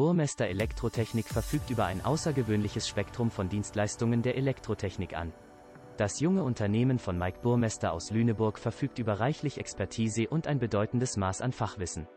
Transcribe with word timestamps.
Burmester 0.00 0.46
Elektrotechnik 0.46 1.26
verfügt 1.26 1.68
über 1.68 1.84
ein 1.84 2.02
außergewöhnliches 2.02 2.88
Spektrum 2.88 3.30
von 3.30 3.50
Dienstleistungen 3.50 4.22
der 4.22 4.34
Elektrotechnik 4.34 5.14
an. 5.14 5.30
Das 5.98 6.20
junge 6.20 6.42
Unternehmen 6.42 6.98
von 6.98 7.18
Mike 7.18 7.40
Burmester 7.42 7.92
aus 7.92 8.10
Lüneburg 8.10 8.58
verfügt 8.58 8.98
über 8.98 9.20
reichlich 9.20 9.58
Expertise 9.58 10.26
und 10.26 10.46
ein 10.46 10.58
bedeutendes 10.58 11.18
Maß 11.18 11.42
an 11.42 11.52
Fachwissen. 11.52 12.08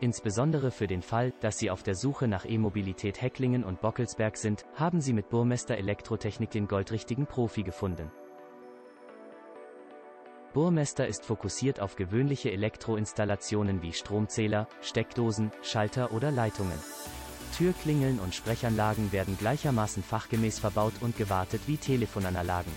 Insbesondere 0.00 0.70
für 0.70 0.86
den 0.86 1.02
Fall, 1.02 1.34
dass 1.40 1.58
Sie 1.58 1.70
auf 1.70 1.82
der 1.82 1.96
Suche 1.96 2.28
nach 2.28 2.46
E-Mobilität 2.46 3.20
Hecklingen 3.20 3.62
und 3.62 3.82
Bockelsberg 3.82 4.38
sind, 4.38 4.64
haben 4.76 5.02
Sie 5.02 5.12
mit 5.12 5.28
Burmester 5.28 5.76
Elektrotechnik 5.76 6.48
den 6.48 6.66
goldrichtigen 6.66 7.26
Profi 7.26 7.62
gefunden. 7.62 8.10
Burmester 10.52 11.06
ist 11.06 11.24
fokussiert 11.24 11.80
auf 11.80 11.96
gewöhnliche 11.96 12.52
Elektroinstallationen 12.52 13.80
wie 13.80 13.94
Stromzähler, 13.94 14.68
Steckdosen, 14.82 15.50
Schalter 15.62 16.12
oder 16.12 16.30
Leitungen. 16.30 16.78
Türklingeln 17.56 18.18
und 18.18 18.34
Sprechanlagen 18.34 19.12
werden 19.12 19.38
gleichermaßen 19.38 20.02
fachgemäß 20.02 20.58
verbaut 20.58 20.92
und 21.00 21.16
gewartet 21.16 21.62
wie 21.66 21.78
Telefonanlagen. 21.78 22.72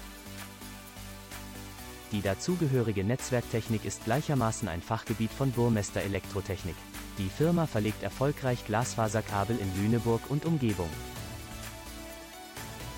Die 2.12 2.22
dazugehörige 2.22 3.04
Netzwerktechnik 3.04 3.84
ist 3.84 4.05
gleichermaßen 4.05 4.70
ein 4.70 4.82
Fachgebiet 4.82 5.32
von 5.32 5.52
Burmester 5.52 6.02
Elektrotechnik. 6.02 6.76
Die 7.18 7.30
Firma 7.30 7.66
verlegt 7.66 8.04
erfolgreich 8.04 8.66
Glasfaserkabel 8.66 9.57
in 9.57 9.82
Lüneburg 9.82 10.21
und 10.30 10.46
Umgebung. 10.46 10.90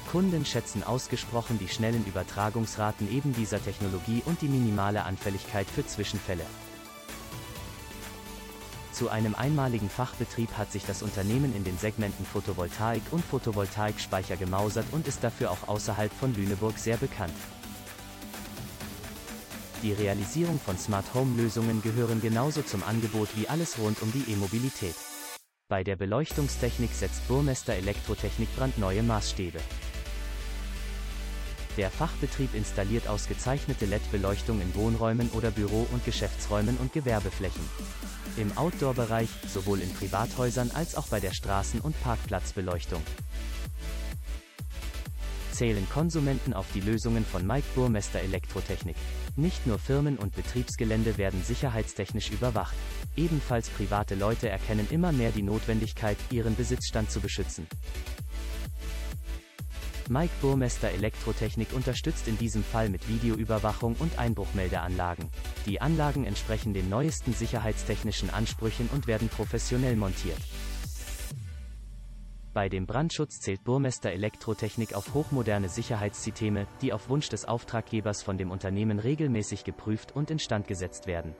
Kunden 0.07 0.45
schätzen 0.45 0.83
ausgesprochen 0.83 1.59
die 1.59 1.67
schnellen 1.67 2.05
Übertragungsraten 2.05 3.11
eben 3.11 3.33
dieser 3.33 3.63
Technologie 3.63 4.23
und 4.25 4.41
die 4.41 4.47
minimale 4.47 5.03
Anfälligkeit 5.03 5.67
für 5.67 5.85
Zwischenfälle. 5.85 6.45
Zu 8.93 9.09
einem 9.09 9.35
einmaligen 9.35 9.89
Fachbetrieb 9.89 10.57
hat 10.57 10.71
sich 10.71 10.83
das 10.85 11.03
Unternehmen 11.03 11.55
in 11.55 11.63
den 11.63 11.77
Segmenten 11.77 12.25
Photovoltaik 12.25 13.03
und 13.11 13.23
Photovoltaikspeicher 13.23 14.37
gemausert 14.37 14.87
und 14.91 15.07
ist 15.07 15.23
dafür 15.23 15.51
auch 15.51 15.67
außerhalb 15.67 16.11
von 16.11 16.33
Lüneburg 16.33 16.79
sehr 16.79 16.97
bekannt. 16.97 17.35
Die 19.83 19.93
Realisierung 19.93 20.59
von 20.59 20.77
Smart 20.79 21.13
Home 21.13 21.39
Lösungen 21.39 21.83
gehören 21.83 22.21
genauso 22.21 22.63
zum 22.63 22.81
Angebot 22.81 23.29
wie 23.35 23.47
alles 23.47 23.77
rund 23.77 24.01
um 24.01 24.11
die 24.11 24.31
E-Mobilität. 24.31 24.95
Bei 25.69 25.83
der 25.83 25.95
Beleuchtungstechnik 25.95 26.91
setzt 26.91 27.27
Burmester 27.27 27.73
Elektrotechnik 27.73 28.47
brandneue 28.55 29.03
Maßstäbe. 29.03 29.59
Der 31.77 31.91
Fachbetrieb 31.91 32.55
installiert 32.55 33.07
ausgezeichnete 33.07 33.85
LED-Beleuchtung 33.85 34.61
in 34.61 34.73
Wohnräumen 34.73 35.29
oder 35.29 35.51
Büro- 35.51 35.85
und 35.91 36.03
Geschäftsräumen 36.05 36.75
und 36.77 36.91
Gewerbeflächen. 36.91 37.61
Im 38.35 38.57
Outdoor-Bereich, 38.57 39.29
sowohl 39.47 39.81
in 39.81 39.93
Privathäusern 39.93 40.71
als 40.73 40.95
auch 40.95 41.07
bei 41.07 41.19
der 41.19 41.33
Straßen- 41.33 41.81
und 41.81 41.99
Parkplatzbeleuchtung. 42.01 43.01
Zählen 45.51 45.87
Konsumenten 45.89 46.53
auf 46.53 46.65
die 46.73 46.81
Lösungen 46.81 47.25
von 47.25 47.45
Mike 47.45 47.67
Burmester 47.75 48.19
Elektrotechnik. 48.19 48.95
Nicht 49.35 49.67
nur 49.67 49.77
Firmen 49.77 50.17
und 50.17 50.35
Betriebsgelände 50.35 51.17
werden 51.19 51.43
sicherheitstechnisch 51.43 52.31
überwacht. 52.31 52.75
Ebenfalls 53.15 53.69
private 53.69 54.15
Leute 54.15 54.49
erkennen 54.49 54.87
immer 54.89 55.11
mehr 55.11 55.31
die 55.31 55.43
Notwendigkeit, 55.43 56.17
ihren 56.31 56.55
Besitzstand 56.55 57.11
zu 57.11 57.19
beschützen. 57.19 57.67
Mike 60.09 60.33
Burmester 60.41 60.89
Elektrotechnik 60.89 61.73
unterstützt 61.73 62.27
in 62.27 62.37
diesem 62.37 62.63
Fall 62.63 62.89
mit 62.89 63.07
Videoüberwachung 63.09 63.95
und 63.99 64.17
Einbruchmeldeanlagen. 64.17 65.29
Die 65.65 65.81
Anlagen 65.81 66.23
entsprechen 66.23 66.73
den 66.73 66.89
neuesten 66.89 67.33
sicherheitstechnischen 67.33 68.29
Ansprüchen 68.29 68.89
und 68.93 69.07
werden 69.07 69.27
professionell 69.29 69.95
montiert. 69.95 70.39
Bei 72.53 72.69
dem 72.69 72.87
Brandschutz 72.87 73.39
zählt 73.39 73.63
Burmester 73.63 74.11
Elektrotechnik 74.11 74.95
auf 74.95 75.13
hochmoderne 75.13 75.69
Sicherheitssysteme, 75.69 76.65
die 76.81 76.91
auf 76.91 77.09
Wunsch 77.09 77.29
des 77.29 77.45
Auftraggebers 77.45 78.23
von 78.23 78.37
dem 78.37 78.49
Unternehmen 78.49 78.97
regelmäßig 78.97 79.63
geprüft 79.63 80.15
und 80.15 80.31
instand 80.31 80.67
gesetzt 80.67 81.05
werden. 81.05 81.35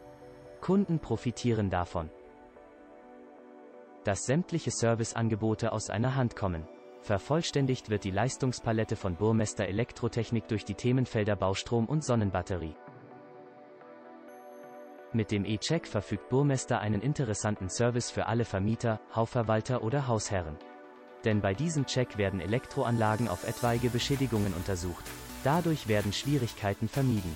Kunden 0.62 1.00
profitieren 1.00 1.70
davon. 1.70 2.12
Dass 4.04 4.26
sämtliche 4.26 4.72
Serviceangebote 4.72 5.72
aus 5.72 5.90
einer 5.90 6.16
Hand 6.16 6.36
kommen. 6.36 6.68
Vervollständigt 7.08 7.90
wird 7.90 8.04
die 8.04 8.12
Leistungspalette 8.12 8.98
von 8.98 9.16
Burmester 9.16 9.66
Elektrotechnik 9.66 10.50
durch 10.50 10.66
die 10.66 10.74
Themenfelder 10.74 11.38
Baustrom 11.38 11.86
und 11.86 12.04
Sonnenbatterie. 12.04 12.76
Mit 15.14 15.32
dem 15.32 15.46
E-Check 15.46 15.88
verfügt 15.88 16.28
Burmester 16.28 16.82
einen 16.82 17.00
interessanten 17.00 17.70
Service 17.70 18.12
für 18.12 18.26
alle 18.26 18.44
Vermieter, 18.44 19.00
Hausverwalter 19.16 19.84
oder 19.84 20.10
Hausherren. 20.10 20.58
Denn 21.24 21.40
bei 21.40 21.54
diesem 21.54 21.86
Check 21.86 22.18
werden 22.18 22.42
Elektroanlagen 22.42 23.30
auf 23.30 23.48
etwaige 23.48 23.90
Beschädigungen 23.90 24.54
untersucht. 24.54 25.06
Dadurch 25.46 25.88
werden 25.88 26.12
Schwierigkeiten 26.12 26.90
vermieden. 26.90 27.34